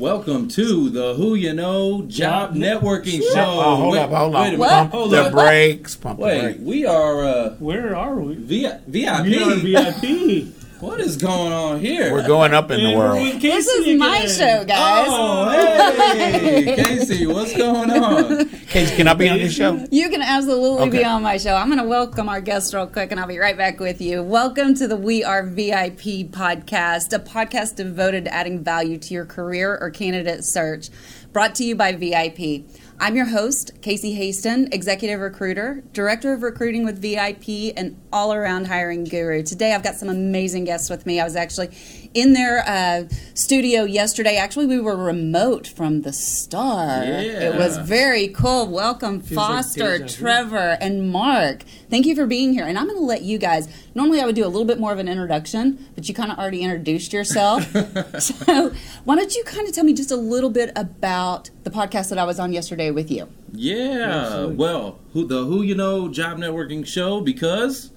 [0.00, 3.34] Welcome to the Who You Know Job Networking Show.
[3.36, 4.44] Oh, hold wait, up, hold wait a on.
[4.46, 4.58] minute.
[4.60, 4.70] What?
[4.70, 5.32] Pump Hold the up.
[5.32, 5.94] brakes.
[5.94, 6.58] Pump the Wait, brakes.
[6.60, 8.34] we are uh, Where are we?
[8.36, 9.24] v- VIP.
[9.26, 10.54] We are VIP.
[10.80, 12.10] What is going on here?
[12.10, 13.18] We're going up in the And we're world.
[13.18, 14.28] This Casey is my again.
[14.30, 15.08] show, guys.
[15.10, 18.48] Oh, oh hey, Casey, what's going on?
[18.48, 19.86] Casey, can I be on your show?
[19.90, 21.54] You can absolutely be on my show.
[21.54, 24.22] I'm going to welcome our guest real quick and I'll be right back with you.
[24.22, 29.26] Welcome to the We Are VIP podcast, a podcast devoted to adding value to your
[29.26, 30.88] career or candidate search,
[31.30, 32.64] brought to you by VIP.
[33.02, 38.66] I'm your host, Casey Hasten, executive recruiter, director of recruiting with VIP, and all around
[38.66, 39.42] hiring guru.
[39.42, 41.18] Today I've got some amazing guests with me.
[41.18, 41.70] I was actually
[42.12, 44.36] in their uh, studio yesterday.
[44.36, 47.02] Actually, we were remote from the star.
[47.04, 48.66] It was very cool.
[48.66, 50.20] Welcome, Feels Foster, deja vu.
[50.20, 51.64] Trevor, and Mark.
[51.88, 52.66] Thank you for being here.
[52.66, 53.68] And I'm going to let you guys.
[53.94, 56.38] Normally, I would do a little bit more of an introduction, but you kind of
[56.38, 57.64] already introduced yourself.
[58.18, 58.72] so,
[59.04, 62.18] why don't you kind of tell me just a little bit about the podcast that
[62.18, 63.28] I was on yesterday with you?
[63.52, 64.56] Yeah, Absolutely.
[64.56, 67.90] well, who the Who You Know Job Networking Show because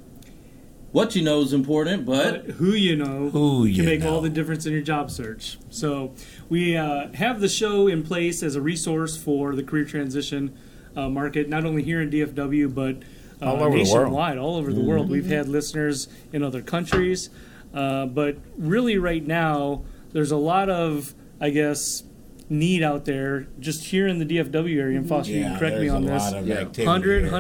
[0.94, 4.14] what you know is important, but But who you know Who can make know.
[4.16, 5.58] all the difference in your job search.
[5.70, 6.14] So
[6.50, 10.56] we uh, have the show in place as a resource for the career transition
[10.96, 12.98] uh, market, not only here in DFW but
[13.42, 14.14] uh, All over the world.
[14.38, 15.10] all over the world.
[15.10, 17.30] We've had listeners in other countries,
[17.74, 22.04] uh, but really right now there's a lot of, I guess.
[22.50, 25.76] Need out there just here in the DFW area, and Foster, you Yeah, can correct
[25.78, 26.24] me there's on a this.
[26.24, 27.32] lot of activity 100, here.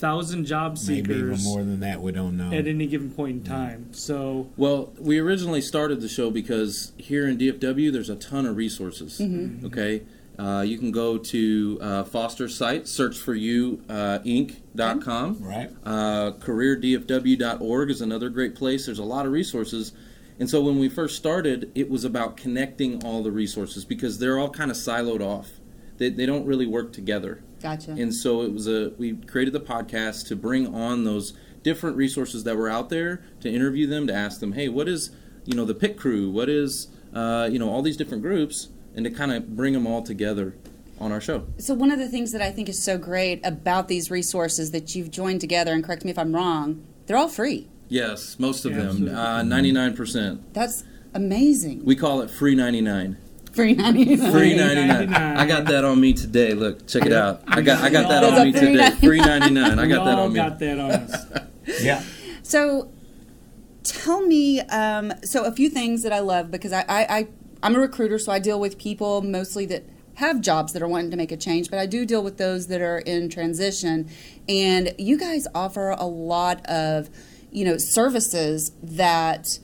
[0.00, 1.08] 120,000 job seekers.
[1.08, 2.00] Maybe even seekers more than that.
[2.02, 2.52] We don't know.
[2.52, 3.92] at any given point in time.
[3.92, 8.56] So Well, we originally started the show because here in DFW, there's a ton of
[8.56, 9.20] resources.
[9.64, 10.02] Okay,
[10.38, 15.38] uh, you can go to uh, Foster's site, search for you uh, Inc.com.
[15.42, 15.70] Right.
[15.84, 18.86] Uh, CareerDFW.org is another great place.
[18.86, 19.92] There's a lot of resources.
[20.38, 24.38] And so when we first started, it was about connecting all the resources because they're
[24.38, 25.48] all kind of siloed off.
[25.96, 27.42] They, they don't really work together.
[27.62, 27.92] Gotcha.
[27.92, 32.44] And so it was a we created the podcast to bring on those different resources
[32.44, 35.10] that were out there to interview them to ask them, hey, what is
[35.44, 36.30] you know the pit crew?
[36.30, 39.86] What is uh, you know all these different groups, and to kind of bring them
[39.86, 40.54] all together
[40.98, 41.46] on our show.
[41.58, 44.94] So one of the things that I think is so great about these resources that
[44.94, 47.68] you've joined together, and correct me if I'm wrong, they're all free.
[47.88, 50.52] Yes, most of Yeah, them, uh, ninety nine percent.
[50.54, 50.84] That's
[51.14, 51.84] amazing.
[51.84, 53.16] We call it free ninety nine.
[53.56, 54.30] Free ninety nine.
[54.32, 55.12] Free ninety nine.
[55.12, 56.52] I got that on me today.
[56.52, 57.42] Look, check it out.
[57.48, 58.90] I got I got that There's on me today.
[58.90, 58.98] $3.99.
[59.00, 59.78] Free ninety nine.
[59.78, 60.36] I got that on me.
[60.36, 61.26] got that on us.
[61.82, 62.04] Yeah.
[62.44, 62.92] So,
[63.82, 64.60] tell me.
[64.60, 67.28] Um, so, a few things that I love because I, I, I
[67.62, 69.82] I'm a recruiter, so I deal with people mostly that
[70.16, 72.68] have jobs that are wanting to make a change, but I do deal with those
[72.68, 74.08] that are in transition.
[74.48, 77.10] And you guys offer a lot of,
[77.50, 79.58] you know, services that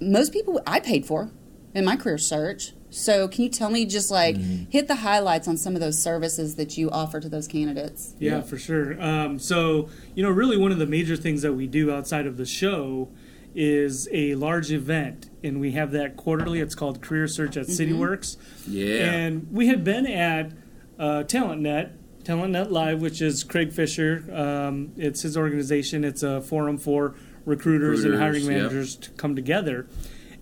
[0.00, 1.30] most people I paid for
[1.74, 2.72] in my career search.
[2.96, 6.56] So, can you tell me just like hit the highlights on some of those services
[6.56, 8.14] that you offer to those candidates?
[8.18, 8.40] Yeah, Yeah.
[8.40, 9.00] for sure.
[9.02, 12.38] Um, so, you know, really one of the major things that we do outside of
[12.38, 13.10] the show
[13.54, 16.60] is a large event, and we have that quarterly.
[16.60, 18.36] It's called Career Search at CityWorks.
[18.66, 19.12] Yeah.
[19.12, 20.52] And we had been at
[20.98, 21.92] uh, TalentNet,
[22.24, 24.24] TalentNet Live, which is Craig Fisher.
[24.32, 26.02] Um, it's his organization.
[26.04, 27.14] It's a forum for
[27.44, 28.62] recruiters, and hiring Recruiters, yep.
[28.62, 29.86] managers to come together.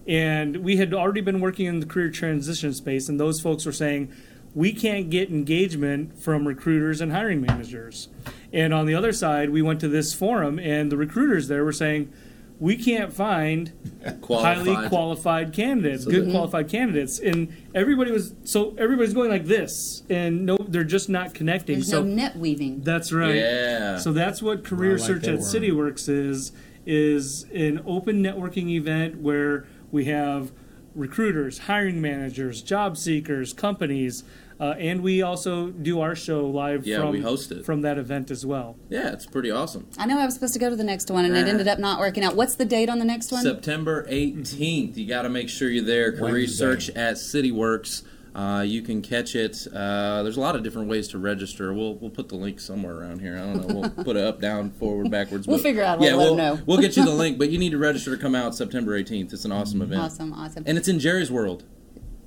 [0.07, 3.73] And we had already been working in the career transition space, and those folks were
[3.73, 4.13] saying,
[4.55, 8.09] we can't get engagement from recruiters and hiring managers.
[8.53, 11.73] And on the other side, we went to this forum, and the recruiters there were
[11.73, 12.13] saying,
[12.61, 13.73] we can't find
[14.05, 14.89] highly Qualified.
[14.89, 20.47] qualified candidates, So good qualified candidates, and everybody was so everybody's going like this, and
[20.47, 21.77] no, they're just not connecting.
[21.79, 22.83] There's so no net weaving.
[22.83, 23.35] that's right.
[23.35, 23.99] Yeah.
[23.99, 25.43] So that's what Career like Search at word.
[25.43, 26.53] CityWorks is
[26.87, 30.51] is an open networking event where we have
[30.97, 34.25] recruiters, hiring managers, job seekers, companies,
[34.61, 37.65] uh, and we also do our show live Yeah, from we host it.
[37.65, 38.77] from that event as well.
[38.89, 39.87] yeah, it's pretty awesome.
[39.97, 41.79] I know I was supposed to go to the next one, and it ended up
[41.79, 42.35] not working out.
[42.37, 43.43] What's the date on the next one?
[43.43, 44.97] September 18th.
[44.97, 46.11] You got to make sure you're there.
[46.13, 46.57] Career Wednesday.
[46.57, 48.03] Search at CityWorks.
[48.35, 49.67] Uh, you can catch it.
[49.73, 51.73] Uh, there's a lot of different ways to register.
[51.73, 53.37] We'll we'll put the link somewhere around here.
[53.37, 53.75] I don't know.
[53.81, 55.47] We'll put it up, down, forward, backwards.
[55.47, 56.01] We'll but- figure out.
[56.01, 56.63] We'll Yeah, let we'll 'em know.
[56.67, 59.33] we'll get you the link, but you need to register to come out September 18th.
[59.33, 60.65] It's an awesome event, Awesome, awesome.
[60.67, 61.63] and it's in Jerry's World.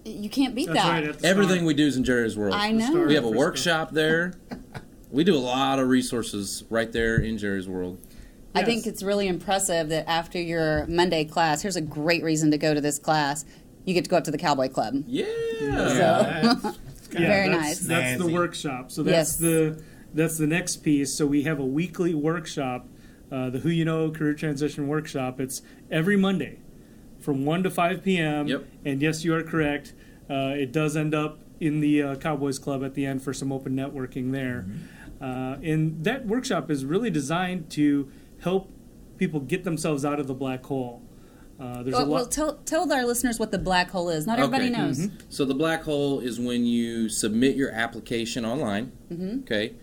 [0.05, 0.89] you can't beat That's that.
[0.89, 1.25] right.
[1.25, 1.67] Everything start.
[1.67, 2.53] we do is in Jerry's World.
[2.55, 2.91] I know.
[3.05, 3.37] We have a Frisco.
[3.37, 4.33] workshop there.
[5.11, 7.97] we do a lot of resources right there in Jerry's world.
[8.55, 12.57] I think it's really impressive that after your Monday class, here's a great reason to
[12.57, 13.43] go to this class.
[13.87, 15.01] You get to go up to the Cowboy Club.
[15.07, 15.25] Yeah.
[15.61, 16.77] Yeah, that's-
[17.13, 17.79] Yeah, Very that's, nice.
[17.79, 18.91] That's the workshop.
[18.91, 19.35] So that's Yes.
[19.37, 19.81] the
[20.13, 21.13] that's the next piece.
[21.13, 22.85] So we have a weekly workshop,
[23.31, 25.39] uh, the Who You Know Career Transition Workshop.
[25.39, 26.59] It's every Monday
[27.17, 28.47] from one to five p.m.
[28.47, 28.65] Yep.
[28.83, 29.93] And yes, you are correct.
[30.29, 33.53] Uh, it does end up in the uh, Cowboys Club at the end for some
[33.53, 34.65] open networking there.
[35.21, 38.11] Uh, and that workshop is really designed to
[38.41, 38.69] help
[39.17, 41.01] people get themselves out of the black hole.
[41.59, 42.15] Uh, there's a Well, lot.
[42.15, 44.27] well, tell tell our listeners what the black hole is.
[44.27, 44.77] Not everybody Okay.
[44.77, 44.99] knows.
[44.99, 45.15] Mm-hmm.
[45.29, 49.39] So the black hole is when you submit your application online, mm-hmm.
[49.39, 49.73] okay,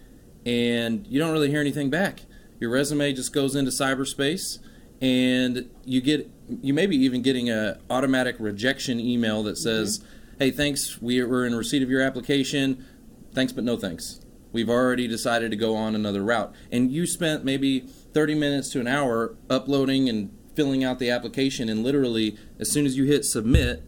[0.46, 2.22] and you don't really hear anything back.
[2.60, 4.58] Your resume just goes into cyberspace,
[5.00, 6.30] and you get
[6.62, 9.62] you maybe even getting a automatic rejection email that mm-hmm.
[9.62, 10.00] says,
[10.38, 12.84] "Hey, thanks, we we're in receipt of your application.
[13.32, 14.20] Thanks, but no thanks.
[14.52, 18.80] We've already decided to go on another route." And you spent maybe 30 minutes to
[18.80, 23.24] an hour uploading and filling out the application, and literally, as soon as you hit
[23.24, 23.82] submit,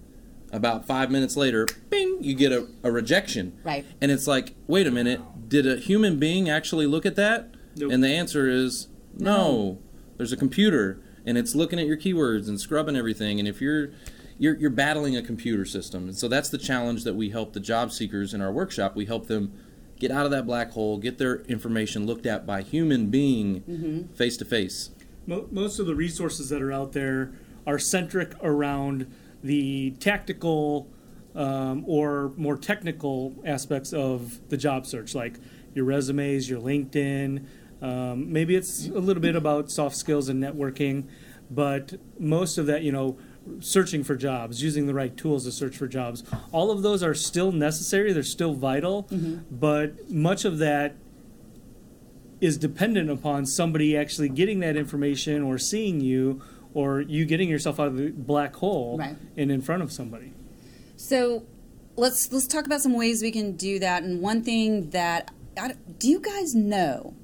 [0.52, 3.58] about five minutes later, bing, you get a, a rejection.
[3.64, 3.84] Right.
[4.00, 7.54] And it's like, wait a minute, did a human being actually look at that?
[7.76, 7.92] Nope.
[7.92, 9.78] And the answer is no.
[10.16, 13.38] There's a computer, and it's looking at your keywords and scrubbing everything.
[13.38, 13.90] And if you're
[14.38, 17.60] you're, you're battling a computer system, and so that's the challenge that we help the
[17.60, 18.94] job seekers in our workshop.
[18.94, 19.52] We help them
[19.98, 24.14] get out of that black hole, get their information looked at by human being mm-hmm.
[24.14, 24.90] face to face.
[25.26, 27.32] Mo- most of the resources that are out there
[27.66, 29.12] are centric around
[29.42, 30.88] the tactical
[31.34, 35.38] um, or more technical aspects of the job search, like
[35.74, 37.44] your resumes, your LinkedIn.
[37.82, 41.08] Um, maybe it's a little bit about soft skills and networking,
[41.50, 43.18] but most of that, you know,
[43.60, 47.14] searching for jobs, using the right tools to search for jobs, all of those are
[47.14, 48.12] still necessary.
[48.12, 49.06] They're still vital,
[49.50, 50.96] but much of that
[52.40, 56.42] is dependent upon somebody actually getting that information or seeing you
[56.74, 59.16] or you getting yourself out of the black hole Right.
[59.36, 60.32] and in front of somebody.
[60.96, 61.44] So
[61.96, 64.02] let's let's talk about some ways we can do that.
[64.02, 67.14] And one thing that I, do you guys know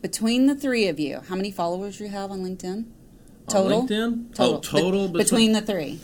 [0.00, 2.86] between the three of you how many followers you have on LinkedIn?
[3.48, 3.80] Total.
[3.80, 4.34] On LinkedIn?
[4.36, 4.54] Total.
[4.56, 5.98] Oh, total Be- between the three.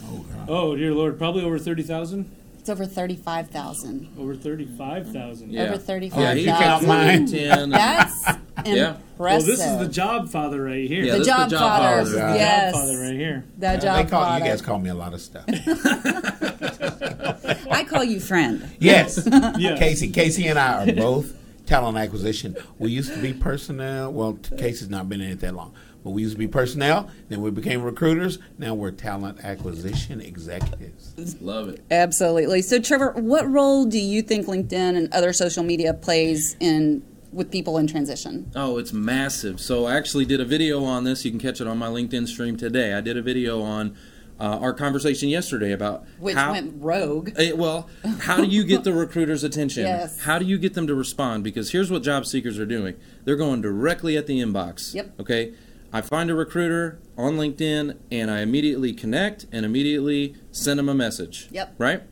[0.48, 2.28] Oh dear lord, probably over thirty thousand,
[2.58, 4.08] It's over thirty-five thousand.
[4.18, 5.52] over thirty-five thousand.
[5.52, 5.62] Yeah.
[5.64, 6.88] Over Yeah, thirty-five he you count thousand.
[6.88, 7.70] mine?
[7.70, 8.24] That's
[8.76, 8.96] Yeah.
[9.12, 9.48] impressive.
[9.48, 11.04] Well, this is the job father right here.
[11.04, 12.04] Yeah, The this is job job father.
[12.04, 12.16] father.
[12.18, 12.34] Yeah.
[12.34, 12.72] Yes.
[12.74, 13.44] Job father right here.
[13.58, 14.44] The They job call, father.
[14.44, 15.44] you guys call me a lot of stuff.
[17.70, 18.68] I call you friend.
[18.78, 19.26] Yes.
[19.58, 19.78] Yes.
[19.78, 20.10] Casey.
[20.10, 21.34] Casey and I are both
[21.66, 22.56] talent acquisition.
[22.78, 24.12] We used to be personnel.
[24.12, 25.74] Well, Casey's not been in it that long.
[26.04, 27.10] But we used to be personnel.
[27.28, 28.38] Then we became recruiters.
[28.56, 31.14] Now we're talent acquisition executives.
[31.40, 31.84] Love it.
[31.90, 32.62] Absolutely.
[32.62, 37.50] So, Trevor, what role do you think LinkedIn and other social media plays in with
[37.50, 38.50] people in transition?
[38.54, 39.60] Oh, it's massive.
[39.60, 41.24] So I actually did a video on this.
[41.24, 42.94] You can catch it on my LinkedIn stream today.
[42.94, 43.96] I did a video on
[44.40, 47.30] uh, our conversation yesterday about Which how, went rogue.
[47.36, 47.88] Eh, well,
[48.20, 49.84] how do you get the recruiter's attention?
[49.84, 50.20] Yes.
[50.20, 51.44] How do you get them to respond?
[51.44, 52.96] Because here's what job seekers are doing.
[53.24, 54.94] They're going directly at the inbox.
[54.94, 55.20] Yep.
[55.20, 55.54] Okay.
[55.92, 60.94] I find a recruiter on LinkedIn and I immediately connect and immediately send them a
[60.94, 61.48] message.
[61.50, 61.74] Yep.
[61.78, 62.02] Right?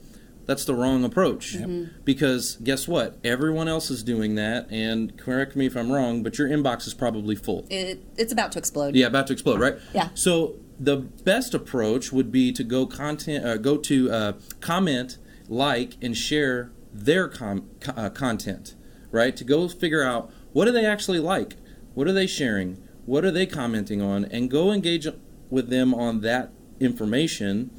[0.47, 1.57] That's the wrong approach.
[2.05, 3.19] Because guess what?
[3.25, 6.95] Everyone else is doing that and correct me if I'm wrong, but your inbox is
[6.95, 7.67] probably full.
[7.69, 8.95] It, it's about to explode.
[8.95, 9.75] Yeah, about to explode, right?
[9.93, 10.11] Yeah.
[10.15, 15.19] So the best approach would be to go content, uh, go to uh, comment,
[15.49, 18.75] like, and share their com- uh, content,
[19.11, 19.37] right?
[19.37, 21.57] To go figure out what do they actually like,
[21.95, 25.09] what are they sharing, what are they commenting on, and go engage
[25.51, 27.71] with them on that information.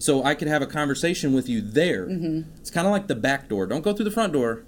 [0.00, 2.06] So I could have a conversation with you there.
[2.06, 2.50] Mm-hmm.
[2.58, 3.66] It's kind of like the back door.
[3.66, 4.64] Don't go through the front door.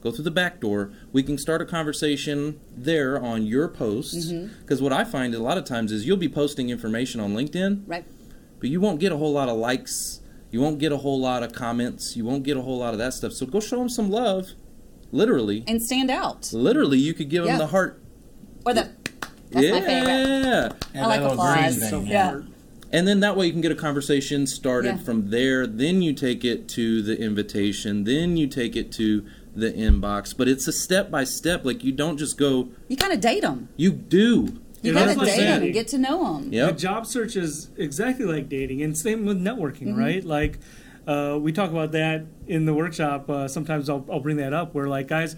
[0.00, 0.92] Go through the back door.
[1.12, 4.26] We can start a conversation there on your posts.
[4.28, 4.60] Mm-hmm.
[4.60, 7.82] Because what I find a lot of times is you'll be posting information on LinkedIn,
[7.86, 8.04] Right.
[8.60, 10.20] but you won't get a whole lot of likes.
[10.52, 12.16] You won't get a whole lot of comments.
[12.16, 13.32] You won't get a whole lot of that stuff.
[13.32, 14.50] So go show them some love.
[15.10, 15.64] Literally.
[15.66, 16.52] And stand out.
[16.52, 17.52] Literally, you could give Yeah.
[17.52, 18.00] them the heart.
[18.64, 18.88] Or the.
[19.50, 19.72] That's yeah.
[19.72, 20.74] my favorite.
[20.94, 21.90] I like that little green applause.
[21.90, 22.40] thing, Yeah.
[22.92, 24.96] And then that way you can get a conversation started Yeah.
[24.98, 25.66] from there.
[25.66, 28.04] Then you take it to the invitation.
[28.04, 29.24] Then you take it to
[29.54, 30.36] the inbox.
[30.36, 31.64] But it's a step by step.
[31.64, 32.68] Like you don't just go.
[32.88, 33.68] You kind of date them.
[33.76, 34.60] You do.
[34.82, 35.72] You Yeah, got to date like them, dating.
[35.72, 36.52] get to know them.
[36.52, 39.98] yeah The job search is exactly like dating, and same with networking, Mm-hmm.
[39.98, 40.24] right?
[40.24, 40.58] Like,
[41.08, 43.28] uh, we talk about that in the workshop.
[43.30, 45.34] Uh, sometimes I'll, I'll bring that up where, like, guys,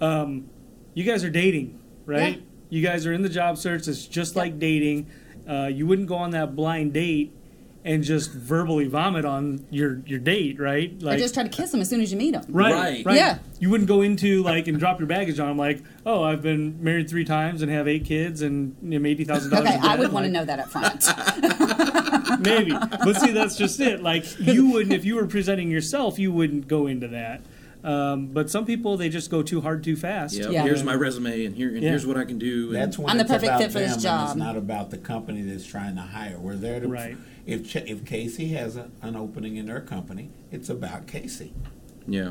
[0.00, 0.50] um,
[0.94, 2.36] you guys are dating, right?
[2.36, 2.42] Yeah.
[2.70, 3.86] You guys are in the job search.
[3.88, 5.06] It's just like dating.
[5.48, 7.32] Uh, you wouldn't go on that blind date
[7.84, 10.92] and just verbally vomit on your your date, right?
[11.02, 12.44] Or Like just try to kiss them as soon as you meet them.
[12.48, 13.04] Right, Right.
[13.06, 13.16] right.
[13.16, 13.38] Yeah.
[13.58, 16.82] You wouldn't go into like and drop your baggage on them like, oh, I've been
[16.82, 19.68] married three times and have eight kids and am eighty thousand dollars.
[19.70, 21.04] Okay, I would want to know that up front.
[22.40, 24.00] maybe, but see, that's just it.
[24.02, 27.42] Like you wouldn't if you were presenting yourself, you wouldn't go into that.
[27.84, 30.34] Um, but some people they just go too hard too fast.
[30.36, 30.62] Yeah, Yeah.
[30.62, 31.90] here's my resume, and here and Yeah.
[31.90, 32.66] here's what I can do.
[32.68, 34.28] and- That's when I'm the it's perfect fit for this job.
[34.28, 36.38] It's not about the company that's trying to hire.
[36.38, 36.86] We're there to.
[36.88, 37.16] Right.
[37.46, 41.52] If if Casey has a, an opening in their company, it's about Casey.
[42.06, 42.30] yeah,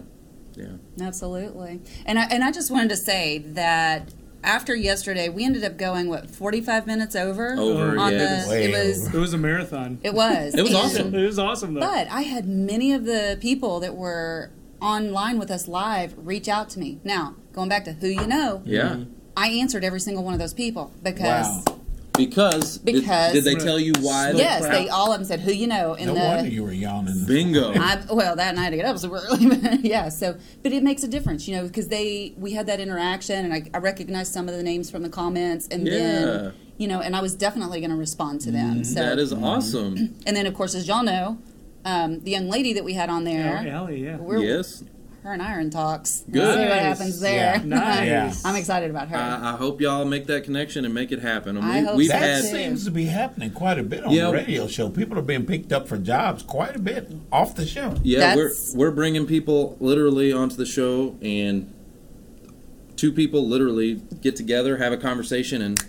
[0.56, 0.66] yeah.
[1.02, 1.82] Absolutely.
[2.06, 6.08] And I, and I just wanted to say that after yesterday, we ended up going
[6.08, 8.44] what 45 minutes over Over, on yeah.
[8.46, 9.18] the Way it was over.
[9.18, 10.00] It was a marathon.
[10.02, 11.14] it was It was And- awesome.
[11.16, 11.82] It was awesome though.
[11.82, 14.50] But I had many of the people that were
[14.82, 17.00] online with us live reach out to me.
[17.04, 18.82] Now, going back to who you know, Yeah.
[18.90, 19.12] Mm-hmm.
[19.38, 21.78] I answered every single one of those people because Wow.
[22.18, 24.32] Because, did- Because- did, they tell you why?
[24.32, 26.62] yes, the they all of them said who you know in No the wonder you
[26.64, 27.24] were yawning.
[27.26, 27.72] bingo.
[27.74, 30.10] I, well, that night I get up so early, but yeah.
[30.10, 33.54] So, but it makes a difference, you know, because they we had that interaction, and
[33.54, 35.98] I, I recognized some of the names from the comments, and Yeah.
[35.98, 38.82] then you know, and I was definitely going to respond to them.
[38.82, 38.84] Mm-hmm.
[38.84, 39.44] So, that is mm-hmm.
[39.46, 40.16] awesome.
[40.26, 41.38] and then of course, as y'all know,
[41.86, 44.18] um, the young lady that we had on there, Yeah, Allie, yeah.
[44.18, 44.84] we're, yes.
[45.24, 46.24] her and I are in talks.
[46.30, 46.34] Good.
[46.42, 47.56] We'll see what happens there.
[47.58, 47.62] Yeah.
[47.64, 48.08] Nice.
[48.08, 48.34] Yeah.
[48.50, 49.18] I'm excited about her.
[49.18, 51.58] I, I hope y'all make that connection and make it happen.
[51.58, 52.48] And I we, hope we've so, That too.
[52.48, 54.28] had seems to be happening quite a bit on Yeah.
[54.28, 54.90] the radio show.
[54.90, 57.96] People are being picked up for jobs quite a bit off the show.
[58.04, 61.72] Yeah, That's- we're we're bringing people literally onto the show, and
[62.96, 65.84] two people literally get together, have a conversation, and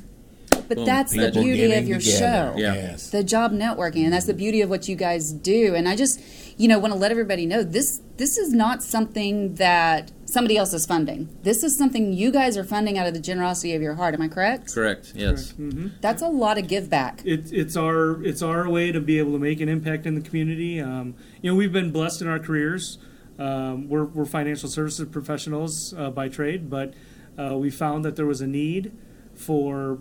[0.68, 2.18] but boom, that's the beauty of your together.
[2.18, 2.54] show.
[2.58, 2.74] Yeah.
[2.74, 3.10] Yes.
[3.10, 6.20] the job networking and that's the beauty of what you guys do and i just
[6.58, 10.72] you know want to let everybody know this this is not something that somebody else
[10.72, 13.94] is funding this is something you guys are funding out of the generosity of your
[13.94, 15.12] heart am i correct correct.
[15.14, 15.52] Yes.
[15.52, 19.18] hmm that's a lot of give back It, it's our it's our way to be
[19.18, 20.80] able to make an impact in the community.
[20.80, 22.98] Um, you know, we've been blessed in our careers.
[23.38, 26.94] Um, we're, we're financial services professionals uh, by trade, but
[27.38, 28.92] uh, we found that there was a need
[29.34, 29.98] for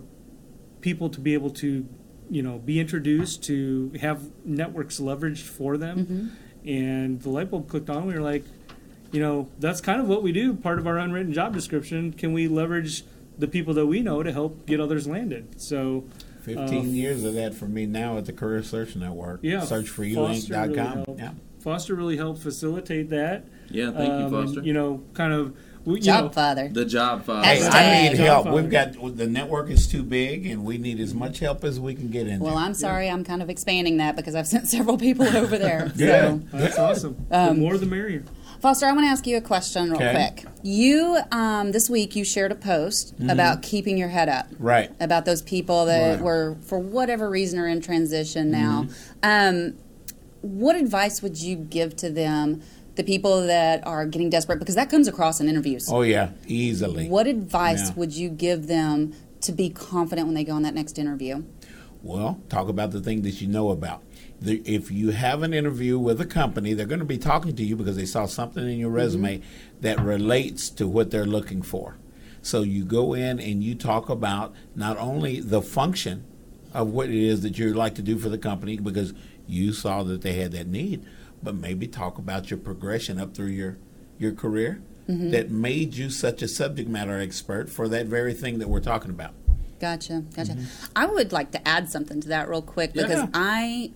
[0.82, 1.86] people to be able to,
[2.30, 6.32] you know, be introduced to have networks leveraged for them.
[6.64, 8.06] And the light bulb clicked on.
[8.06, 8.44] We were like,
[9.10, 10.52] you know, that's kind of what we do.
[10.54, 12.12] Part of our unwritten job description.
[12.12, 13.04] Can we leverage
[13.38, 15.60] the people that we know to help get others landed?
[15.60, 16.04] So.
[16.42, 19.38] 15 Uh, years of that for me now at the Career Search Network.
[19.44, 20.34] Yeah, Searchforyouinc.com.
[20.44, 21.18] Foster really helped.
[21.20, 21.30] yeah.
[21.60, 23.44] Foster really helped facilitate that.
[23.70, 23.92] Yeah.
[23.92, 24.60] Thank you, Um, and, Foster.
[24.62, 25.54] you know, kind of.
[25.84, 27.46] We- job know, father the job father.
[27.46, 28.44] Hey, I need Job help.
[28.44, 28.56] father.
[28.62, 31.94] We've got the network is too big, and we need as much help as we
[31.94, 32.40] can get in.
[32.40, 35.90] well i'm sorry i'm kind of expanding that because i've sent several people over there
[35.96, 36.30] Yeah.
[36.30, 37.26] so that's awesome.
[37.28, 38.24] the Um, more the merrier.
[38.60, 40.30] Foster, I want to ask you a question real Okay.
[40.36, 40.46] quick.
[40.62, 44.46] You um, this week you shared a post about keeping your head up.
[44.60, 44.88] right.
[45.00, 46.14] about those people that Right.
[46.14, 46.24] Mm-hmm.
[46.24, 48.86] were, for whatever reason, are in transition now.
[49.24, 49.74] Um,
[50.42, 52.62] what advice would you give to them,
[52.94, 54.58] the people that are getting desperate?
[54.58, 55.88] Because that comes across in interviews.
[55.90, 57.08] Oh yeah, easily.
[57.08, 57.94] What advice Yeah.
[57.96, 61.42] would you give them to be confident when they go on that next interview?
[62.02, 64.02] Well, talk about the thing that you know about.
[64.40, 67.62] The, if you have an interview with a company, they're going to be talking to
[67.62, 68.96] you because they saw something in your mm-hmm.
[68.96, 69.42] resume
[69.80, 71.96] that relates to what they're looking for.
[72.42, 76.24] So you go in and you talk about not only the function
[76.74, 79.14] of what it is that you'd like to do for the company because
[79.46, 81.04] you saw that they had that need,
[81.42, 83.78] but maybe talk about your progression up through your
[84.18, 85.30] your career mm-hmm.
[85.30, 89.10] that made you such a subject matter expert for that very thing that we're talking
[89.10, 89.34] about.
[89.80, 90.52] Gotcha, gotcha.
[90.52, 90.84] Mm-hmm.
[90.94, 93.28] I would like to add something to that real quick because Yeah.
[93.34, 93.90] I,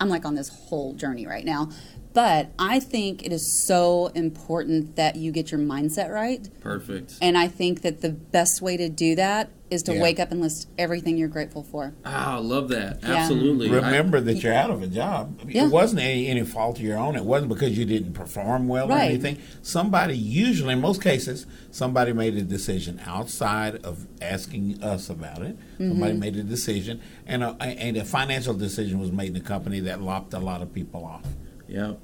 [0.00, 1.70] I'm like on this whole journey right now,
[2.12, 6.48] but I think it is so important that you get your mindset right.
[6.60, 7.14] Perfect.
[7.22, 10.00] And I think that the best way to do that is to Yeah.
[10.02, 11.92] wake up and list everything you're grateful for.
[12.04, 13.00] Ah, I love that.
[13.02, 13.14] Yeah.
[13.16, 13.68] Absolutely.
[13.68, 15.40] I- Remember that you're out of a job.
[15.46, 15.66] Yeah.
[15.66, 17.16] It wasn't any, any fault of your own.
[17.16, 19.36] It wasn't because you didn't perform well or anything.
[19.60, 25.56] Somebody, usually in most cases, somebody made a decision outside of asking us about it.
[25.76, 26.20] Somebody Mm-hmm.
[26.20, 30.00] made a decision, and a, and a financial decision was made in the company that
[30.02, 31.24] lopped a lot of people off.
[31.68, 31.94] Yeah.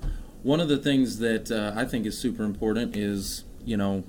[0.43, 4.05] One of the things that uh, I think is super important is, you know,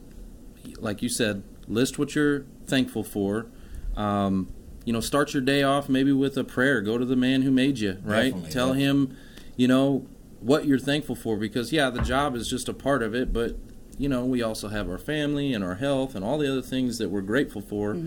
[0.79, 3.47] like you said, list what you're thankful for.
[3.95, 4.49] Um,
[4.83, 6.81] you know, start your day off maybe with a prayer.
[6.81, 8.25] Go to the man who made you, right?
[8.31, 8.85] Definitely, Tell yeah.
[8.87, 9.17] him,
[9.55, 10.05] you know,
[10.41, 13.55] what you're thankful for because, yeah, the job is just a part of it, but,
[13.97, 16.99] you know, we also have our family and our health and all the other things
[16.99, 17.97] that we're grateful for.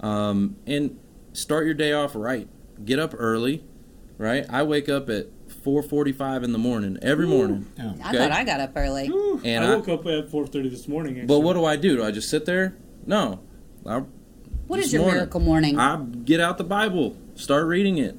[0.00, 0.98] Um, and
[1.34, 2.48] start your day off right.
[2.82, 3.62] Get up early,
[4.16, 4.46] right?
[4.48, 5.26] I wake up at
[5.62, 7.66] 4:45 in the morning every morning.
[7.76, 7.92] Yeah.
[8.02, 8.18] I Okay.
[8.18, 9.10] thought I got up early.
[9.44, 11.14] And I I- woke up at 4:30 this morning.
[11.14, 11.26] Actually.
[11.26, 11.96] But what do I do?
[11.96, 12.74] Do I just sit there?
[13.06, 13.40] No.
[13.86, 14.02] I,
[14.66, 15.78] What this is your morning, miracle morning?
[15.78, 18.16] I get out the Bible, start reading it,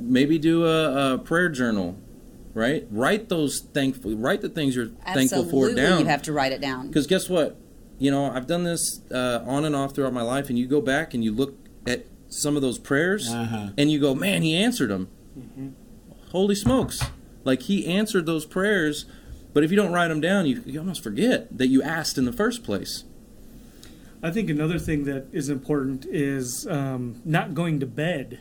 [0.00, 1.96] maybe do a, a prayer journal,
[2.52, 2.86] right?
[2.90, 5.98] Write those thankful, write the things you're thankful for Absolutely, down.
[6.00, 6.88] you have to write it down.
[6.88, 7.56] Because guess what?
[7.98, 10.80] You know, I've done this uh, on and off throughout my life, and you go
[10.80, 11.54] back and you look
[11.86, 13.68] at some of those prayers, Uh-huh.
[13.78, 15.08] and you go, "Man, he answered them."
[16.30, 17.00] Holy smokes!
[17.44, 19.06] Like he answered those prayers,
[19.52, 22.24] but if you don't write them down, you, you almost forget that you asked in
[22.24, 23.04] the first place.
[24.24, 28.40] I think another thing that is important is um, not going to bed,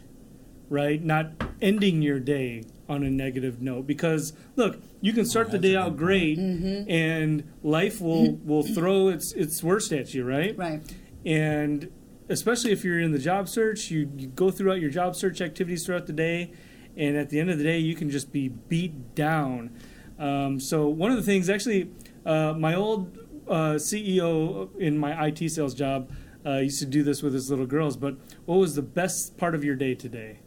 [0.69, 1.03] right?
[1.03, 3.85] Not ending your day on a negative note.
[3.85, 6.89] Because look, you can start the day out great, Mm-hmm.
[6.89, 10.57] and life will will throw its its worst at you, right?
[10.57, 10.81] Right.
[11.25, 11.91] And
[12.29, 15.85] especially if you're in the job search, you, you go throughout your job search activities
[15.85, 16.53] throughout the day,
[16.95, 19.69] and at the end of the day, you can just be beat down.
[20.17, 21.91] Um, so one of the things, actually,
[22.25, 26.12] uh, my old uh, CEO in my IT sales job
[26.45, 27.97] uh, used to do this with his little girls.
[27.97, 30.39] But what was the best part of your day today?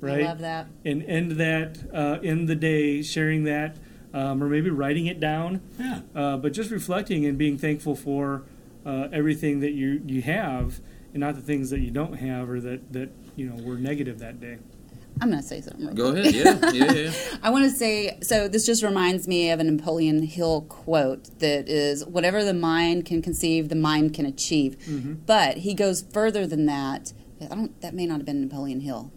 [0.00, 0.66] Right I love that.
[0.84, 3.76] and end that uh, in the day, sharing that,
[4.12, 5.60] um, or maybe writing it down.
[5.78, 6.00] Yeah.
[6.14, 8.42] Uh, but just reflecting and being thankful for
[8.84, 10.80] uh, everything that you you have,
[11.12, 14.18] and not the things that you don't have or that that you know were negative
[14.18, 14.58] that day.
[15.20, 15.86] I'm going to say something.
[15.86, 16.34] real Go quick.
[16.34, 17.12] ahead, yeah, yeah, yeah.
[17.42, 18.48] I want to say so.
[18.48, 23.22] This just reminds me of a Napoleon Hill quote that is, "Whatever the mind can
[23.22, 25.12] conceive, the mind can achieve." Mm-hmm.
[25.26, 27.12] But he goes further than that.
[27.40, 27.80] I don't.
[27.82, 29.12] That may not have been Napoleon Hill.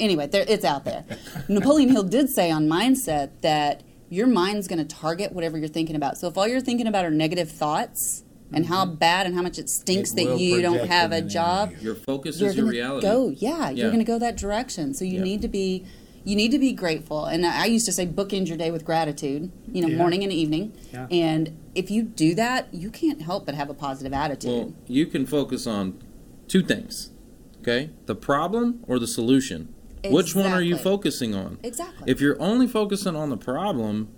[0.00, 1.04] Anyway, there, it's out there.
[1.48, 5.96] Napoleon Hill did say on mindset that your mind's going to target whatever you're thinking
[5.96, 6.16] about.
[6.18, 8.94] So if all you're thinking about are negative thoughts and how mm-hmm.
[8.94, 11.78] bad and how much it stinks It that you don't have a job, you.
[11.80, 13.06] Your focus you're is your gonna reality.
[13.06, 15.24] go yeah you're going to go that direction so you Yeah.
[15.24, 15.84] need to be
[16.24, 18.84] you need to be grateful and i I used to say bookend your day with
[18.84, 19.96] gratitude you know Yeah.
[19.98, 21.06] morning and evening Yeah.
[21.10, 25.06] and if you do that you can't help but have a positive attitude Well, you
[25.06, 25.94] can focus on
[26.48, 27.10] two things.
[27.60, 27.90] Okay?
[28.06, 29.74] The problem or the solution.
[30.04, 31.58] Which one are you focusing on?
[31.62, 34.08] exactly If you're only focusing on the problem,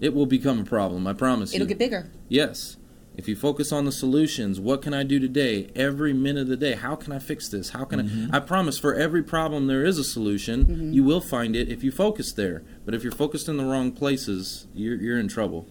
[0.00, 1.56] it will become a problem, I promise you.
[1.56, 2.76] it'll get bigger Yes.
[3.16, 5.70] If you focus on the solutions, what can I do today?
[5.76, 7.70] Every minute of the day, how can I fix this?
[7.70, 8.34] How can Mm-hmm.
[8.34, 8.38] I?
[8.38, 10.64] I promise for every problem there is a solution.
[10.64, 10.92] Mm-hmm.
[10.92, 12.64] You will find it if you focus there.
[12.84, 15.68] But if you're focused in the wrong places, you're, you're in trouble.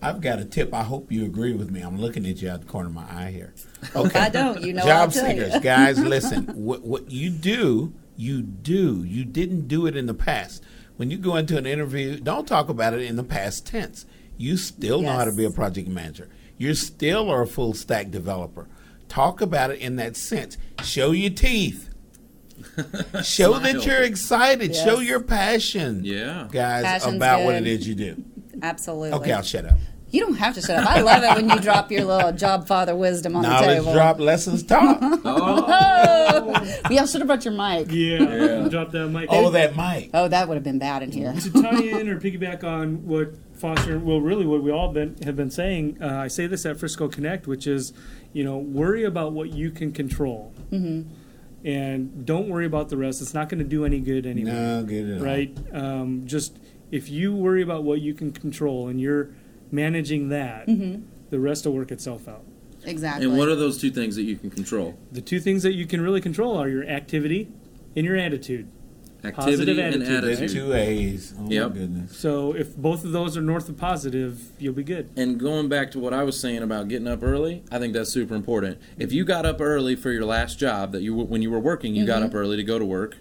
[0.00, 0.72] I've got a tip.
[0.72, 1.82] I hope you agree with me.
[1.82, 3.52] I'm looking at you out the corner of my eye here.
[3.94, 4.18] Okay.
[4.18, 6.46] i don't you know Job i'll seekers, you guys, listen.
[6.46, 9.04] What, what you do, you do.
[9.04, 10.62] You didn't do it in the past.
[10.96, 14.06] When you go into an interview, don't talk about it in the past tense.
[14.36, 16.28] You still know how to be a project manager.
[16.58, 18.68] You still are a full stack developer.
[19.08, 20.58] Talk about it in that sense.
[20.82, 21.88] Show your teeth.
[23.22, 24.72] Show that you're excited.
[24.74, 24.84] Yes.
[24.84, 26.04] Show your passion.
[26.04, 26.48] Yeah.
[26.50, 28.22] Guys, Passion's about what it is you do.
[28.62, 29.78] absolutely Okay, I'll shut up.
[30.10, 32.66] You don't have to shut up i love it when you drop your little job
[32.66, 34.98] father wisdom on the Knowledge table drop, lessons taught.
[35.24, 39.28] oh yeah should have brought your mic Yeah, drop that mic.
[39.30, 40.10] oh, that mic.
[40.14, 43.34] oh that would have been bad in here to tie in or piggyback on what
[43.58, 46.78] Foster, well, really what we all been, have been saying, uh, I say this at
[46.78, 47.92] Frisco Connect, which is,
[48.32, 50.54] you know, worry about what you can control.
[50.70, 51.10] Mm-hmm.
[51.66, 53.20] And don't worry about the rest.
[53.20, 54.52] It's not going to do any good anyway.
[54.52, 55.20] No, get it.
[55.20, 55.58] Right?
[55.72, 56.56] Um, just
[56.92, 59.30] if you worry about what you can control and you're
[59.70, 60.66] managing that,
[61.30, 62.44] the rest will work itself out.
[62.84, 64.96] exactly And what are those two things that you can control?
[65.12, 67.48] The two things that you can really control are your activity
[67.96, 68.68] and your attitude.
[69.24, 69.34] Activity
[69.74, 70.66] Positive and attitude, There's attitude.
[70.68, 71.34] two A's.
[71.36, 71.70] Oh Yep.
[71.72, 72.16] my goodness.
[72.16, 75.10] So if both of those are north of positive, you'll be good.
[75.16, 78.10] And going back to what I was saying about getting up early, I think that's
[78.12, 78.78] super important.
[78.96, 81.96] If you got up early for your last job that you when you were working,
[81.96, 83.16] you got up early to go to work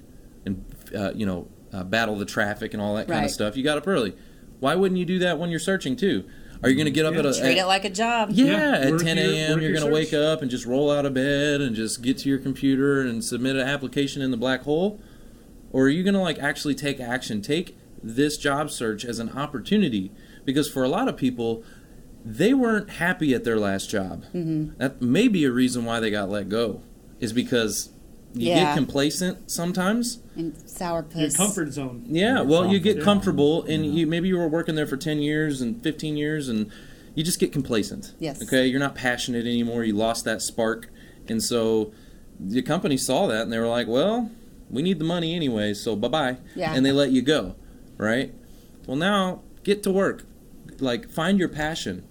[0.46, 0.64] and
[0.96, 3.26] uh, you know uh, battle the traffic and all that kind Right.
[3.26, 3.58] of stuff.
[3.58, 4.16] You got up early.
[4.60, 6.26] Why wouldn't you do that when you're searching too?
[6.64, 7.20] Are you going to get up Yeah.
[7.20, 9.52] at a treat at- it like a job yeah, Yeah, at work 10 your- a.m.
[9.54, 12.18] work You're going to wake up and just roll out of bed and just get
[12.20, 15.00] to your computer and submit an application in the black hole?
[15.72, 17.42] Or are you going to like actually take action?
[17.44, 20.12] Take this job search as an opportunity
[20.46, 21.64] because for a lot of people,
[22.26, 24.24] they weren't happy at their last job.
[24.34, 24.78] Mm-hmm.
[24.80, 26.82] That may be a reason why they got let go,
[27.20, 27.90] is because
[28.38, 28.66] you Yeah.
[28.66, 30.20] get complacent sometimes.
[30.36, 32.04] and sour Your puss comfort zone.
[32.08, 33.06] Yeah, well, you get comfort.
[33.06, 36.70] comfortable, and you maybe you were working there for ten years and fifteen years, and
[37.16, 38.14] you just get complacent.
[38.20, 38.42] Yes.
[38.44, 39.84] Okay, you're not passionate anymore.
[39.84, 40.90] You lost that spark,
[41.28, 41.92] and so
[42.40, 44.30] the company saw that, and they were like, "Well,
[44.70, 46.74] we need the money anyway, so bye bye." Yeah.
[46.76, 47.56] And they let you go,
[47.98, 48.32] right?
[48.86, 50.24] Well, now get to work.
[50.80, 52.04] Like, find your passion.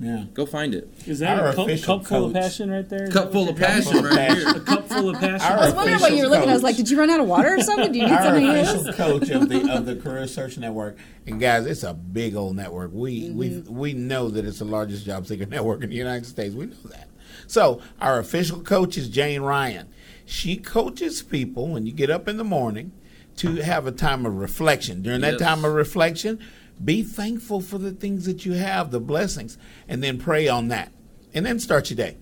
[0.00, 0.24] Yeah.
[0.32, 0.90] Go find it.
[1.06, 3.04] Is that Our a cup, cup full of passion right there?
[3.04, 4.48] Is Cup full of you're- passion right here.
[4.48, 5.52] A cup full of passion.
[5.52, 6.52] Our I was wondering what you were looking at.
[6.52, 7.92] I was like, did you run out of water or something?
[7.92, 8.96] Do you need Our something official else?
[8.96, 12.92] coach of the of the Career Search Network, and guys, it's a big old network.
[12.94, 13.76] We we mm-hmm.
[13.76, 16.54] we know that it's the largest job seeker network in the United States.
[16.54, 17.08] We know that.
[17.46, 19.88] So our official coach is Jane Ryan.
[20.24, 22.92] She coaches people when you get up in the morning
[23.36, 25.02] to have a time of reflection.
[25.02, 26.38] During that time of reflection,
[26.84, 30.92] be thankful for the things that you have, the blessings, and then pray on that.
[31.32, 32.16] And then start your day.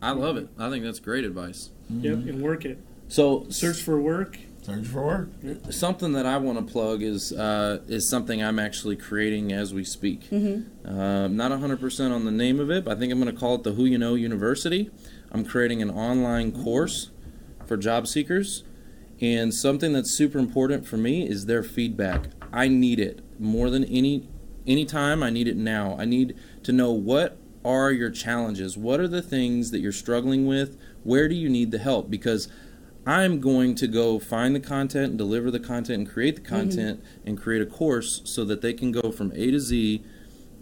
[0.00, 0.48] I love it.
[0.58, 1.70] I think that's great advice.
[1.88, 2.78] Yep, and work it.
[3.08, 4.38] So Search for work.
[4.62, 5.28] Search for work.
[5.70, 9.82] something that I want to plug is uh, is something I'm actually creating as we
[9.84, 10.30] speak.
[10.30, 10.88] Mm-hmm.
[10.88, 13.56] Uh, not 100% on the name of it, but I think I'm going to call
[13.56, 14.90] it the Who You Know University.
[15.32, 17.10] I'm creating an online course
[17.66, 18.62] for job seekers,
[19.22, 22.26] and something that's super important for me is their feedback.
[22.52, 24.28] I need it more than any
[24.66, 25.22] any time.
[25.22, 25.96] I need it now.
[25.98, 28.76] I need to know what are your challenges.
[28.76, 30.76] What are the things that you're struggling with?
[31.04, 32.10] Where do you need the help?
[32.10, 32.48] Because
[33.06, 37.02] I'm going to go find the content and deliver the content and create the content
[37.24, 40.04] and create a course so that they can go from A to Z,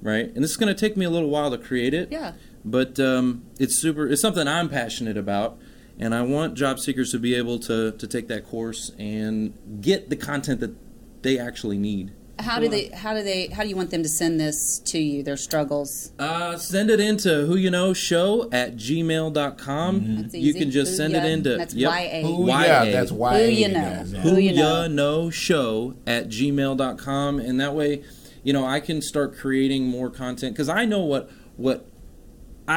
[0.00, 0.26] right?
[0.26, 2.10] And this is going to take me a little while to create it.
[2.10, 2.32] Yeah.
[2.64, 4.06] But um, it's super.
[4.06, 5.58] It's something I'm passionate about,
[6.00, 10.10] and I want job seekers to be able to to take that course and get
[10.10, 10.74] the content that
[11.22, 12.12] they actually need.
[12.38, 12.86] How do they?
[12.86, 13.48] How do they?
[13.48, 15.22] How do you want them to send this to you?
[15.22, 16.12] Their struggles.
[16.18, 20.16] Uh, send it into who you know show at gmail.com.
[20.22, 20.46] That's easy.
[20.46, 21.92] You can just Who send ya- it into That's yep.
[21.92, 22.26] YA.
[22.26, 22.62] Who, YA.
[22.62, 23.42] yeah, that's why.
[23.44, 23.80] Who you know.
[24.22, 24.82] Who you know.
[24.82, 28.02] ya know show at gmail.com and that way
[28.42, 31.86] you know i can start creating more content because i know what what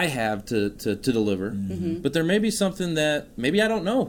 [0.01, 2.01] i have to to, to deliver Mm-hmm.
[2.03, 4.01] but there may be something that maybe i don't know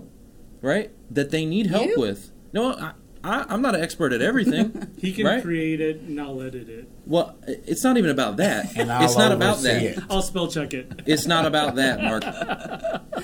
[0.62, 2.00] right that they need help You?
[2.00, 2.92] with no I,
[3.22, 4.66] I, i'm not an expert at everything
[5.04, 5.42] He can right?
[5.42, 6.84] create it and I'll edit it.
[7.06, 9.98] well it's not even about that And I'll it's not about that it.
[10.10, 10.86] I'll spell check it.
[11.12, 12.24] it's not about that, Mark.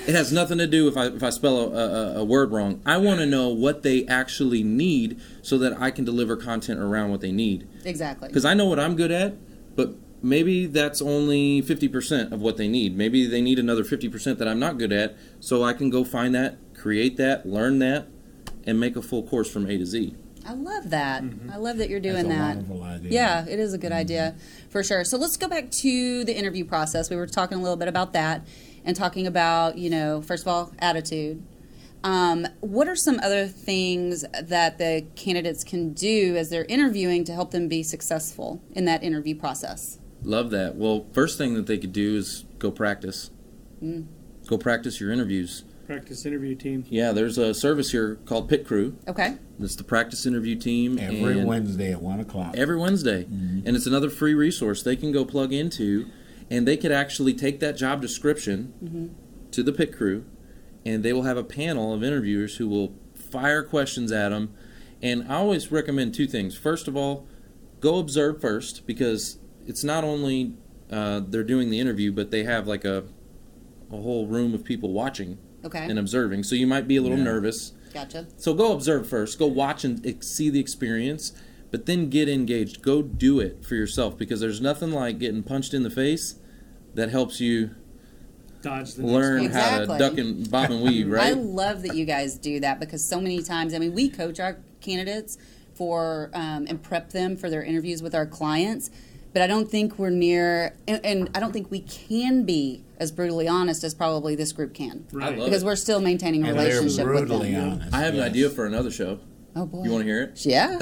[0.08, 2.80] It has nothing to do if I if I spell a, a, a word wrong.
[2.84, 7.10] I want to know what they actually need so that I can deliver content around
[7.10, 7.66] what they need.
[7.84, 8.28] Exactly.
[8.28, 9.30] Because I know what I'm good at,
[9.76, 9.88] but
[10.22, 12.96] maybe that's only fifty percent of what they need.
[12.96, 16.04] Maybe they need another fifty percent that I'm not good at, so I can go
[16.04, 18.06] find that, create that, learn that,
[18.64, 20.14] and make a full course from A to Z.
[20.46, 21.22] I love that.
[21.52, 22.83] I love that you're doing That's a that.
[22.83, 23.11] idea.
[23.12, 24.35] Yeah, it is a good idea
[24.70, 25.04] for sure.
[25.04, 27.11] So let's go back to the interview process.
[27.11, 28.46] We were talking a little bit about that
[28.85, 31.42] and talking about, you know, first of all, attitude.
[32.02, 37.35] Um, what are some other things that the candidates can do as they're interviewing to
[37.35, 39.98] help them be successful in that interview process?
[40.22, 40.76] Love that.
[40.76, 43.30] Well, first thing that they could do is go practice.
[43.83, 44.06] Mm.
[44.46, 45.64] Go practice your interviews.
[45.87, 46.85] Practice interview team.
[46.88, 48.96] Yeah, there's a service here called Pit Crew.
[49.09, 49.37] Okay.
[49.59, 50.98] It's the practice interview team.
[50.98, 52.54] Every and Wednesday at 1 o'clock.
[52.56, 53.24] Every Wednesday.
[53.24, 53.66] Mm-hmm.
[53.66, 56.06] And it's another free resource they can go plug into,
[56.48, 59.06] and they could actually take that job description mm-hmm.
[59.50, 60.24] to the Pit Crew,
[60.87, 64.54] and they will have a panel of interviewers who will fire questions at them.
[65.02, 66.56] And I always recommend two things.
[66.56, 67.26] First of all,
[67.80, 70.54] go observe first because it's not only
[70.90, 73.04] uh, they're doing the interview, but they have like a
[73.92, 75.84] a whole room of people watching Okay.
[75.84, 76.44] and observing.
[76.44, 77.24] So you might be a little Yeah.
[77.24, 77.72] nervous.
[77.92, 78.26] Gotcha.
[78.36, 79.36] So go observe first.
[79.38, 81.32] Go watch and see the experience,
[81.72, 82.82] but then get engaged.
[82.82, 86.36] Go do it for yourself because there's nothing like getting punched in the face
[86.94, 87.70] that helps you
[88.62, 91.28] Dodge the learn next how to duck and bob and weave, Right.
[91.28, 94.38] I love that you guys do that because so many times, I mean, we coach
[94.38, 95.36] our candidates
[95.74, 98.90] for um, and prep them for their interviews with our clients,
[99.32, 103.10] but I don't think we're near, and, and I don't think we can be as
[103.12, 105.32] brutally honest as probably this group can, Right.
[105.32, 105.66] I love because it.
[105.66, 107.72] we're still maintaining a And they're relationship with brutally them.
[107.80, 107.94] honest.
[107.94, 109.18] I have an idea for another show.
[109.56, 110.44] Oh boy, You want to hear it?
[110.46, 110.78] Yeah,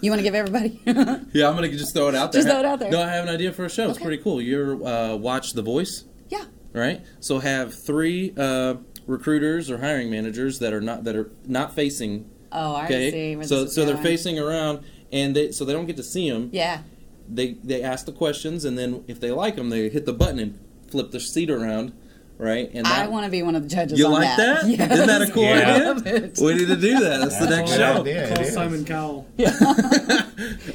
[0.00, 0.80] you want to give everybody?
[1.34, 2.40] Yeah, I'm gonna just throw it out there.
[2.42, 2.90] Just throw it out there.
[2.90, 3.88] No, I have an idea for a show.
[3.90, 4.40] It's pretty cool.
[4.40, 7.00] You uh, watch The Voice, yeah, right?
[7.20, 8.74] So have three uh,
[9.06, 12.28] recruiters or hiring managers that are not that are not facing.
[12.50, 13.36] oh, I Okay, see.
[13.36, 14.80] where so this is so they're facing around,
[15.12, 16.48] and they so they don't get to see them.
[16.52, 16.80] Yeah,
[17.28, 20.38] they they ask the questions and then if they like them they hit the button
[20.38, 20.58] and
[20.90, 21.92] flip the seat around
[22.38, 23.98] right and I want to be one of the judges.
[23.98, 24.66] you on like that?
[24.66, 24.78] Yes.
[24.98, 25.94] not that a cool Yeah.
[25.96, 28.34] idea we need to do that that's the next show idea.
[28.34, 28.44] Call.
[28.44, 29.26] Simon Cowell.
[29.36, 29.52] Yeah.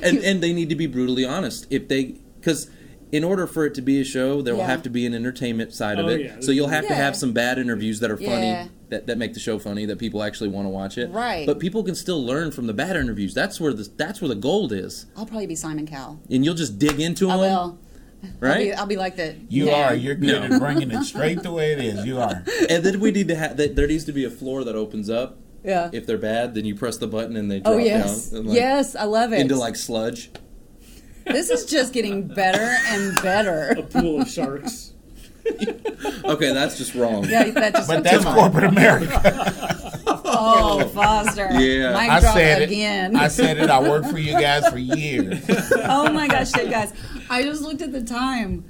[0.02, 2.70] and and they need to be brutally honest if they because
[3.12, 5.74] in order for it to be a show there will have to be an entertainment
[5.74, 6.36] side of Oh, it yeah.
[6.40, 8.30] so you'll have to have some bad interviews that are Yeah.
[8.64, 11.46] funny that, that make the show funny that people actually want to watch it Right.
[11.46, 14.36] but people can still learn from the bad interviews that's where the that's where the
[14.36, 16.20] gold is I'll probably be Simon Cowell.
[16.30, 17.80] and you'll just dig into them I will.
[18.24, 19.90] I'll right be, I'll be like that You yeah.
[19.90, 19.96] are.
[19.96, 22.06] You're good at bringing it straight the way it is.
[22.06, 22.44] You are.
[22.70, 25.10] and then we need to have that there needs to be a floor that opens
[25.10, 25.90] up Yeah.
[25.94, 28.46] if they're bad then you press the button and they oh, drop Oh yes, down
[28.48, 29.40] like, yes, I love it.
[29.42, 30.32] into like sludge
[31.26, 33.76] this is just getting better and better.
[33.78, 34.94] A pool of sharks.
[36.26, 39.94] okay that's just wrong Yeah, that just But that's corporate America.
[40.08, 41.48] oh Foster.
[41.60, 41.92] Yeah.
[41.94, 43.16] mic I drop said again.
[43.16, 43.20] it.
[43.20, 43.70] I said it.
[43.70, 45.44] I worked for you guys for years.
[45.84, 46.94] oh my gosh, you guys!
[47.30, 48.64] I just looked at the time.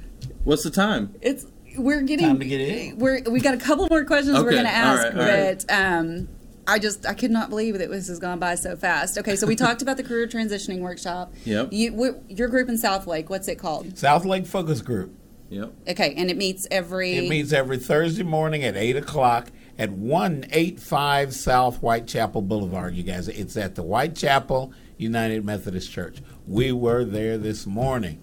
[0.44, 1.46] what's the time It's
[1.78, 2.98] we're getting Time to get in.
[2.98, 5.66] We're we got a couple more questions we're going to ask, all right, all right.
[5.68, 6.28] but um,
[6.66, 9.18] I just I could not believe that this has gone by so fast.
[9.20, 11.34] Okay, so we talked about the career transitioning workshop.
[11.46, 11.70] Yep.
[11.72, 13.88] You, wh- your group in Southlake, what's it called?
[13.94, 15.14] Southlake Focus Group.
[15.50, 15.74] Yep.
[15.90, 17.14] Okay, and it meets every.
[17.14, 23.28] It meets every Thursday morning at 8 o'clock at 185 South Whitechapel Boulevard, you guys.
[23.28, 26.18] It's at the Whitechapel United Methodist Church.
[26.48, 28.22] We were there this morning.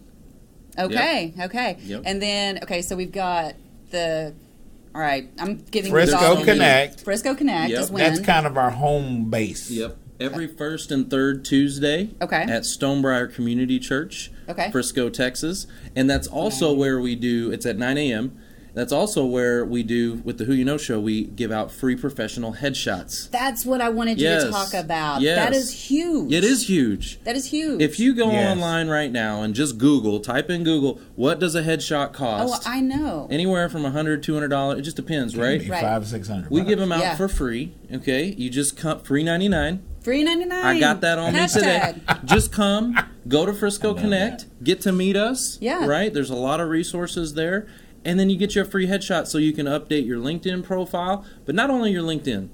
[0.78, 2.02] Okay, okay, Yep.
[2.04, 3.54] and then okay, so we've got
[3.90, 4.34] the.
[4.94, 7.00] All right, I'm giving these Frisco all- Connect.
[7.02, 7.80] Frisco Connect Yep.
[7.82, 8.02] is when.
[8.14, 9.70] That's kind of our home base.
[9.70, 9.96] Yep.
[10.20, 12.42] Every first and third Tuesday Okay.
[12.42, 14.70] at Stonebriar Community Church, Okay.
[14.70, 15.66] Frisco, Texas.
[15.96, 18.32] And that's also where we do, it's at 9 a.m.
[18.74, 21.94] That's also where we do, with the Who You Know show, we give out free
[21.94, 23.30] professional headshots.
[23.30, 25.20] That's what I wanted you to talk about.
[25.20, 25.36] Yes.
[25.36, 26.32] That is huge.
[26.32, 27.20] It is huge.
[27.22, 27.80] That is huge.
[27.80, 28.50] If you go Yes.
[28.56, 32.64] online right now and just Google, type in Google, what does a headshot cost?
[32.66, 32.70] Oh.
[32.70, 33.28] I know.
[33.30, 35.58] Anywhere from $100, $200, it just depends, right?
[35.60, 35.80] Maybe Right.
[35.80, 36.50] Five, six hundred.
[36.50, 37.14] We give them out Yeah.
[37.16, 38.34] for free, okay?
[38.36, 40.64] You just come, free 99 Three ninety nine.
[40.64, 41.94] I got that on me today.
[42.24, 45.58] Just come, go to Frisco Connect, get to meet us.
[45.60, 45.86] Yeah.
[45.86, 46.12] Right?
[46.12, 47.66] There's a lot of resources there.
[48.04, 51.54] And then you get your free headshot so you can update your LinkedIn profile, but
[51.54, 52.50] not only your LinkedIn.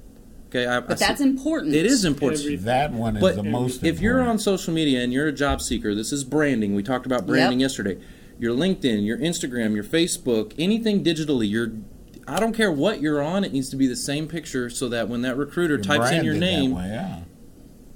[0.49, 1.75] Okay, I, I But see- that's important.
[1.75, 2.41] It is important.
[2.43, 5.33] Every- That one is But the most if you're on social media and you're a
[5.33, 6.75] job seeker, this is branding.
[6.77, 7.65] We talked about branding Yep.
[7.65, 7.99] yesterday.
[8.39, 11.73] Your LinkedIn, your Instagram, your Facebook, anything digitally, your
[12.29, 15.09] I don't care what you're on, it needs to be the same picture so that
[15.09, 17.19] when that recruiter You're types in your branded that name, way, yeah.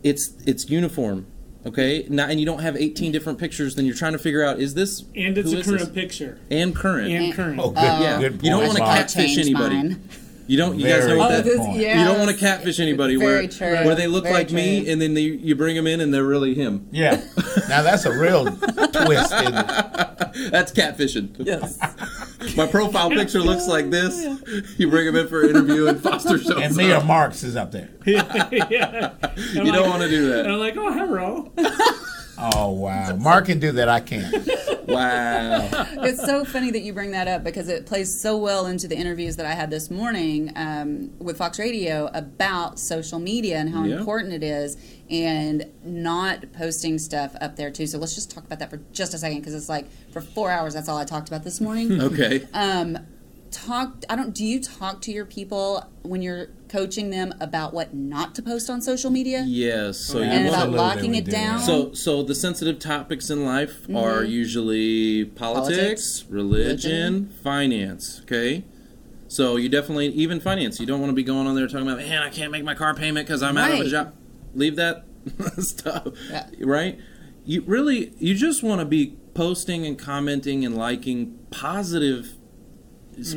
[0.05, 1.27] It's it's uniform.
[1.67, 3.75] Okay, now and you don't have 18 different pictures.
[3.75, 5.89] Then you're trying to figure out is this And it's who a is current this?
[5.89, 6.39] picture.
[6.51, 7.11] and current.
[7.11, 7.59] And current.
[7.59, 8.97] Oh, good, yeah, good you don't want to Mark.
[8.99, 9.97] catfish Changed anybody.
[10.45, 10.51] Mine.
[10.51, 10.79] You don't.
[10.79, 11.45] You guys know what good that.
[11.45, 11.79] this- point.
[11.81, 11.99] yeah.
[12.01, 13.67] You don't want to catfish anybody where true.
[13.85, 16.25] where they look Very like me and then they, you bring them in and they're
[16.25, 16.89] really him.
[16.91, 17.23] Yeah.
[17.69, 19.33] Now that's a real twist.
[19.33, 20.51] Isn't it?
[20.51, 21.35] That's catfishing.
[21.39, 21.79] Yes.
[22.57, 24.23] My profile picture looks like this.
[24.79, 27.07] You bring them in for an interview and Foster shows And Mia up.
[27.07, 27.89] Marks is up there.
[28.07, 29.13] yeah.
[29.53, 30.41] You don't want to do that.
[30.41, 30.53] And that.
[30.53, 31.53] I'm like, oh, hello.
[32.39, 33.89] Oh wow, Mark can do that.
[33.89, 34.35] I can't.
[34.87, 35.67] Wow.
[36.03, 38.95] it's so funny that you bring that up because it plays so well into the
[38.95, 43.85] interviews that I had this morning um, with Fox Radio about social media and how
[43.85, 43.97] Yeah.
[43.97, 44.77] important it is
[45.09, 47.87] and not posting stuff up there too.
[47.87, 50.51] So let's just talk about that for just a second because it's like for four
[50.51, 51.99] hours that's all I talked about this morning.
[52.03, 52.47] Okay.
[52.53, 52.99] um,
[53.55, 54.05] talk.
[54.09, 54.35] I don't.
[54.35, 58.69] Do you talk to your people when you're coaching them about what not to post
[58.69, 59.99] on social media Yes.
[59.99, 61.31] So you and about locking it do.
[61.31, 61.61] down?
[61.61, 63.97] So, so the sensitive topics in life mm-hmm.
[63.97, 68.21] are usually politics, Politics, religion, finance.
[68.23, 68.65] Okay,
[69.29, 70.81] so you definitely even finance.
[70.81, 72.75] You don't want to be going on there talking about, man, I can't make my
[72.75, 74.15] car payment because I'm out of a job.
[74.55, 75.05] Leave that
[75.59, 76.47] stuff, Yeah.
[76.61, 76.99] right?
[77.45, 82.35] You really, you just want to be posting and commenting and liking positive,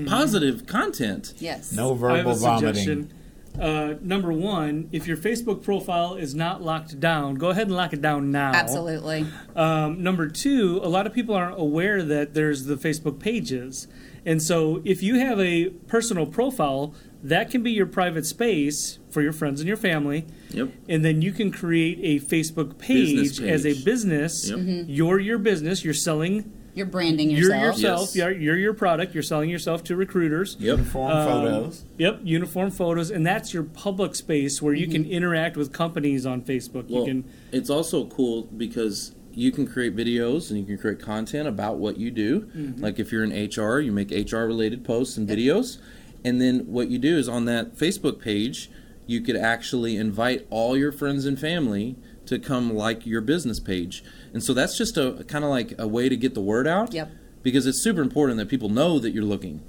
[0.07, 1.33] positive content.
[1.37, 1.71] yes.
[1.71, 2.73] No I have verbal a vomiting.
[2.75, 3.13] suggestion.
[3.59, 7.91] Uh, number one, if your Facebook profile is not locked down, go ahead and lock
[7.91, 8.51] it down now.
[8.53, 9.25] Absolutely.
[9.55, 13.87] Um, number two, a lot of people aren't aware that there's the Facebook pages.
[14.27, 19.23] And so if you have a personal profile, that can be your private space for
[19.23, 20.27] your friends and your family.
[20.51, 20.69] Yep.
[20.87, 24.49] And then you can create a Facebook page, Business as a business.
[24.49, 24.59] Yep.
[24.59, 24.91] Mm-hmm.
[24.91, 25.83] You're your business.
[25.83, 27.75] You're selling You're branding you're yourself.
[27.77, 28.01] yourself.
[28.01, 28.15] Yes.
[28.15, 29.13] You're, you're your product.
[29.13, 30.55] You're selling yourself to recruiters.
[30.59, 30.77] Yep.
[30.77, 31.85] Uniform Um, photos.
[31.97, 35.11] Yep, uniform photos, and that's your public space where you can Mm-hmm.
[35.11, 36.89] interact with companies on Facebook.
[36.89, 40.99] Well, you can it's also cool because you can create videos and you can create
[40.99, 42.41] content about what you do.
[42.41, 42.81] Mm-hmm.
[42.83, 45.77] Like if you're in HR, you make HR related posts and videos.
[46.23, 48.69] And then what you do is on that Facebook page,
[49.05, 51.95] you could actually invite all your friends and family
[52.27, 54.03] to come like your business page.
[54.33, 56.93] And so that's just a kind of like a way to get the word out.
[56.93, 57.09] Yep.
[57.43, 59.61] Because it's super important that people know that you're looking.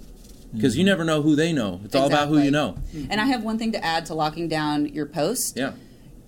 [0.54, 0.88] Because you mm-hmm.
[0.88, 1.80] never know who they know.
[1.84, 3.00] It's all about who you Exactly.
[3.02, 3.06] know.
[3.10, 5.56] And I have one thing to add to locking down your post.
[5.56, 5.72] Yeah.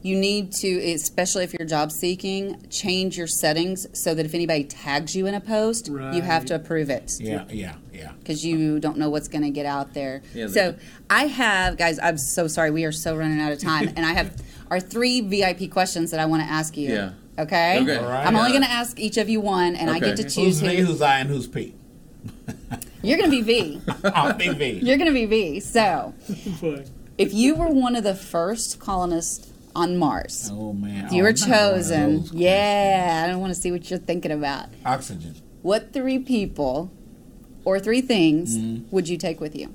[0.03, 4.65] You need to, especially if you're job seeking, change your settings so that if anybody
[4.65, 7.17] tags you in a post, you have to approve it.
[7.21, 8.13] Yeah, yeah, yeah.
[8.19, 10.23] because you don't know what's going to get out there.
[10.35, 10.79] Yeah, so do.
[11.11, 12.71] I have, guys, I'm so sorry.
[12.71, 13.89] We are so running out of time.
[13.89, 16.89] and I have our three VIP questions that I want to ask you.
[16.93, 17.13] Yeah.
[17.39, 17.83] Okay?
[17.83, 17.97] Okay.
[17.97, 18.27] All right.
[18.27, 20.61] I'm only going to ask each of you one, and I get to choose Who's
[20.61, 21.75] V, who's I, and who's P?
[23.03, 23.81] You're going to be V.
[24.05, 24.81] I'll be V.
[24.83, 25.61] You're going to be V.
[25.61, 26.15] So
[27.17, 31.29] if you were one of the first colonists on Mars, Oh man, you Oh, were
[31.31, 32.25] I'm not one of chosen.
[32.33, 34.69] Yeah, I don't want to see what you're thinking about.
[34.85, 35.35] Oxygen.
[35.63, 36.91] What three people
[37.65, 38.91] or three things Mm-hmm.
[38.91, 39.75] would you take with you?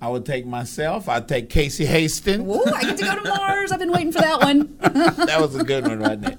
[0.00, 1.08] I would take myself.
[1.08, 2.46] I'd take Casey Hasten.
[2.50, 3.72] Ooh, I get to go to Mars.
[3.72, 4.76] I've been waiting for that one.
[4.80, 6.36] that was a good one right there.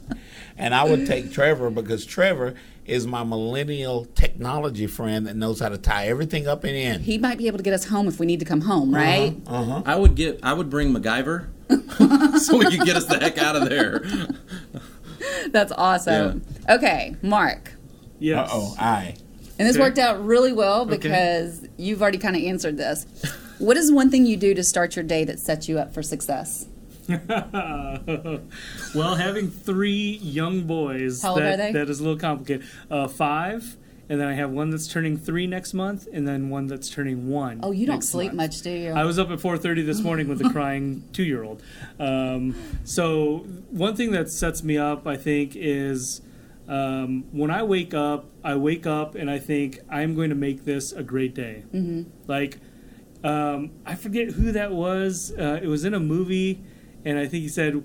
[0.57, 2.53] And I would take Trevor because Trevor
[2.85, 7.01] is my millennial technology friend that knows how to tie everything up and in.
[7.01, 9.35] He might be able to get us home if we need to come home, right?
[9.47, 9.81] Uh-huh.
[9.85, 10.39] I would get.
[10.43, 11.47] I would bring MacGyver,
[12.39, 14.03] so we could get us the heck out of there.
[15.51, 16.43] That's awesome.
[16.69, 17.73] Okay, Mark.
[18.19, 18.49] Yes.
[18.49, 19.15] Uh oh, I.
[19.57, 19.83] And this Okay.
[19.83, 20.97] worked out really well Okay.
[20.97, 23.05] because you've already kind of answered this.
[23.57, 26.03] What is one thing you do to start your day that sets you up for
[26.03, 26.67] success?
[28.95, 31.71] well, having three young boys, How old that, are they?
[31.73, 32.65] that is a little complicated.
[32.89, 33.77] Uh, five,
[34.09, 37.29] and then I have one that's turning three next month, and then one that's turning
[37.29, 37.59] one.
[37.63, 38.53] Oh, you don't next sleep month.
[38.53, 38.91] much, do you?
[38.91, 41.61] I was up at 4:30 this morning with a crying two-year-old.
[41.99, 46.21] Um, so one thing that sets me up, I think, is
[46.67, 48.25] um, when I wake up.
[48.43, 51.63] I wake up and I think I'm going to make this a great day.
[51.73, 52.03] Mm-hmm.
[52.27, 52.59] Like
[53.25, 55.33] um, I forget who that was.
[55.37, 56.63] Uh, it was in a movie,
[57.05, 57.83] and I think he said.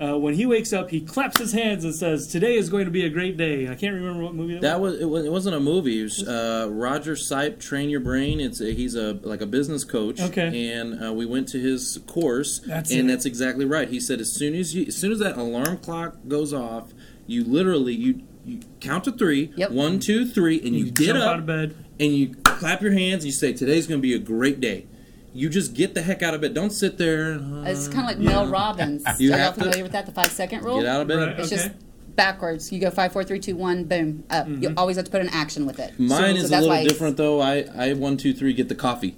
[0.00, 2.90] Uh, when he wakes up, he claps his hands and says, "Today is going to
[2.92, 4.92] be a great day." I can't remember what movie that, That was.
[4.92, 5.24] was it, was.
[5.26, 5.98] it wasn't a movie.
[5.98, 8.38] It was uh, Roger Seip, Train Your Brain.
[8.38, 10.20] It's a, he's a like a business coach.
[10.20, 10.70] Okay.
[10.70, 13.12] And uh, we went to his course, That's and it.
[13.12, 13.88] that's exactly right.
[13.88, 16.92] He said as soon as you, as soon as that alarm clock goes off,
[17.26, 19.52] you literally you, you count to three.
[19.56, 19.72] Yep.
[19.72, 21.74] One, two, three, and you, You get jump up out of bed.
[21.98, 23.24] and you clap your hands.
[23.24, 24.86] and You say today's going to be a great day.
[25.34, 26.54] You just get the heck out of bed.
[26.54, 27.32] Don't sit there.
[27.32, 29.04] and, uh, it's kind of like Mel Robbins.
[29.18, 30.06] You Are y'all have to- familiar with that?
[30.06, 30.78] The five second rule.
[30.80, 31.16] Get out of bed.
[31.18, 31.38] Right.
[31.40, 31.62] It's Okay.
[31.68, 31.70] just
[32.16, 32.72] backwards.
[32.72, 34.48] You go five, four, three, two, one, boom, up.
[34.48, 35.98] You always have to put an action with it.
[35.98, 37.40] Mine So- is so a that's little why different though.
[37.40, 39.16] I I one two three get the coffee.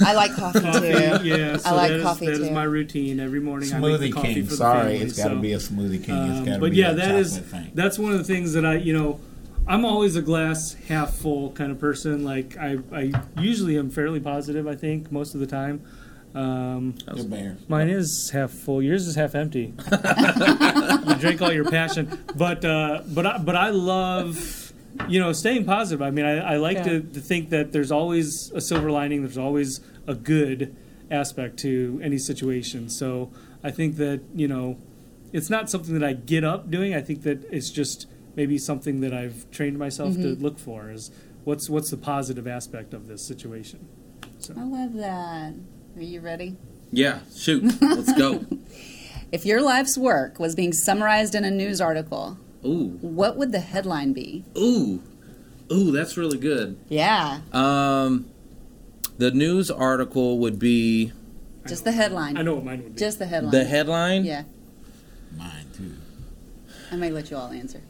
[0.00, 0.88] I like coffee, Coffee, too.
[1.28, 1.56] yeah.
[1.58, 2.44] So I like that is- coffee that is too.
[2.44, 3.72] That is my routine every morning.
[3.72, 4.44] I make the Smoothie coffee King.
[4.44, 6.16] for the Sorry, family, it's got to so, be a Smoothie King.
[6.30, 7.70] It's um, got to but be yeah, a that chocolate is thing.
[7.74, 9.20] that's one of the things that I you know
[9.66, 12.24] I'm always a glass half full kind of person.
[12.24, 14.66] Like I I usually am fairly positive.
[14.66, 15.82] I think most of the time.
[16.34, 17.56] Um, The bear.
[17.68, 18.82] Mine is half full.
[18.82, 19.72] Yours is half empty.
[21.06, 24.72] you drink all your passion, but uh, but I, but I love
[25.08, 26.02] you know staying positive.
[26.02, 26.84] I mean, I, I like Yeah.
[26.84, 29.22] to, to think that there's always a silver lining.
[29.22, 30.74] There's always a good
[31.10, 32.88] aspect to any situation.
[32.88, 33.30] So
[33.62, 34.76] I think that you know
[35.32, 36.94] it's not something that I get up doing.
[36.94, 41.10] I think that it's just maybe something that I've trained myself to look for is
[41.44, 43.86] what's what's the positive aspect of this situation.
[44.56, 45.54] I love that.
[45.96, 46.56] Are you ready?
[46.92, 48.44] Yeah, shoot, let's go.
[49.32, 53.58] If your life's work was being summarized in a news article, Ooh, what would the
[53.58, 54.44] headline be?
[54.56, 55.02] ooh,
[55.72, 56.78] ooh, that's really good.
[56.88, 58.26] Yeah, Um,
[59.18, 61.10] the news article would be
[61.66, 62.36] just the headline.
[62.36, 62.98] I know what mine would be.
[63.00, 63.50] Just the headline.
[63.50, 64.24] the headline.
[64.24, 64.44] Yeah,
[65.36, 65.94] Mine too.
[66.92, 67.80] I may let you all answer.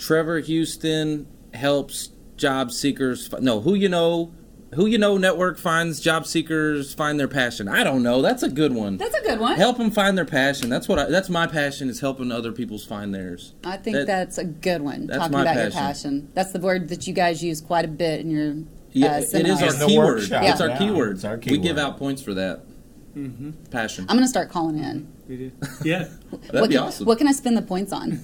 [0.00, 2.08] Trevor Houston helps
[2.38, 3.28] job seekers.
[3.28, 4.32] fi- No, who you know,
[4.74, 7.68] who you know network finds job seekers find their passion.
[7.68, 8.22] I don't know.
[8.22, 8.96] That's a good one.
[8.96, 9.56] That's a good one.
[9.56, 10.70] Help them find their passion.
[10.70, 13.52] That's what I, that's my passion is helping other people's find theirs.
[13.62, 15.06] I think That- that's a good one.
[15.06, 15.80] that's Talking my about your passion.
[15.80, 16.28] passion.
[16.34, 18.54] That's the word that you guys use quite a bit in your
[18.92, 19.62] Yeah, uh, it is seminars.
[19.82, 20.06] our keyword.
[20.20, 21.10] workshop, It's our yeah, keyword.
[21.16, 22.62] it's our We give out points for that.
[23.16, 23.50] Mm-hmm.
[23.70, 24.06] Passion.
[24.08, 25.08] I'm going to start calling in.
[25.28, 25.52] We do.
[25.84, 26.08] Yeah.
[26.30, 27.06] That'd what be can, awesome.
[27.06, 28.12] What can I spend the points on?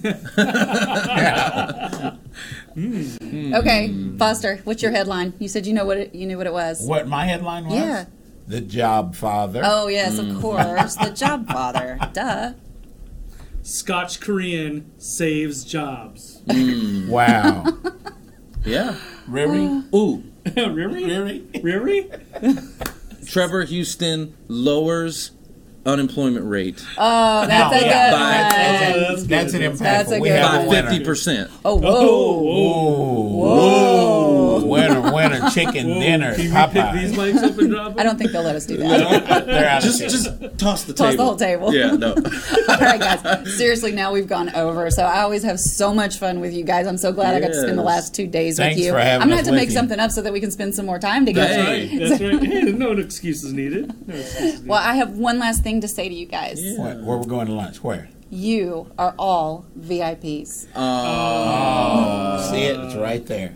[2.75, 3.53] Hmm.
[3.55, 5.33] Okay, Foster, what's your headline?
[5.39, 6.81] You said you know what it, you knew what it was.
[6.85, 7.73] What my headline was?
[7.73, 8.05] Yeah.
[8.47, 9.61] The Job Father.
[9.65, 10.29] Oh yes, Hmm.
[10.35, 11.97] of course, the job father.
[12.13, 12.53] Duh.
[13.63, 16.41] Scotch Korean saves jobs.
[16.47, 17.65] Wow.
[18.63, 18.95] Yeah.
[19.27, 19.83] Really?
[19.95, 20.23] Ooh.
[20.55, 21.03] really?
[21.05, 21.47] Really?
[21.61, 22.11] Really?
[23.27, 25.31] Trevor Houston lowers
[25.85, 28.11] unemployment rate Oh, that's a Oh, good yeah.
[28.11, 28.21] one.
[29.11, 29.29] that's good.
[29.29, 29.77] That's an impactful.
[29.79, 30.89] That's a good have by winner.
[30.89, 31.51] fifty percent.
[31.63, 32.41] Oh, whoa.
[32.41, 33.26] Whoa.
[34.67, 36.35] Winner, winner, chicken Whoa, dinner.
[36.35, 36.71] Can we Popeye.
[36.73, 37.99] pick these mics up and drop them?
[37.99, 39.45] I don't think they'll let us do that.
[39.45, 40.09] They're out Just shape.
[40.09, 40.25] just
[40.57, 41.25] toss the Toss the table.
[41.25, 41.73] whole table.
[41.73, 41.91] Yeah.
[41.95, 42.13] No.
[42.69, 43.55] All right, guys.
[43.57, 44.89] Seriously, now we've gone over.
[44.91, 46.87] So I always have so much fun with you guys.
[46.87, 48.91] I'm so glad I got to spend the last two days Thanks with you.
[48.91, 49.75] for having I'm gonna have to make you.
[49.75, 51.47] something up so that we can spend some more time together.
[51.47, 52.43] That's Right, that's right.
[52.47, 53.87] Hey, no excuses needed.
[54.07, 54.67] No excuses needed.
[54.67, 56.59] Well, I have one last thing to say to you guys.
[56.77, 57.83] What, where we're going to lunch?
[57.83, 58.09] Where?
[58.29, 60.67] You are all VIPs.
[60.75, 62.77] Oh, uh, see it?
[62.79, 63.55] It's right there.